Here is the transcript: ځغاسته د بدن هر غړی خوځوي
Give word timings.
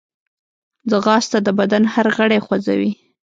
ځغاسته 0.89 1.37
د 1.43 1.47
بدن 1.59 1.83
هر 1.93 2.07
غړی 2.15 2.39
خوځوي 2.45 2.91